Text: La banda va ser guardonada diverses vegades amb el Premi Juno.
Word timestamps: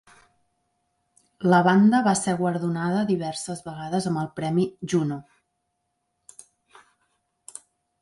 La 1.53 1.59
banda 1.67 1.99
va 2.07 2.15
ser 2.21 2.35
guardonada 2.41 3.05
diverses 3.11 3.63
vegades 3.69 4.09
amb 4.15 4.25
el 4.25 4.33
Premi 4.43 4.69
Juno. 4.95 5.21